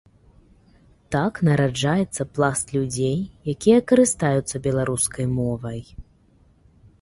Так 1.15 1.33
нараджаецца 1.49 2.27
пласт 2.37 2.65
людзей, 2.77 3.13
якія 3.53 3.79
карыстаюцца 3.93 4.55
беларускай 4.71 5.25
мовай. 5.37 5.79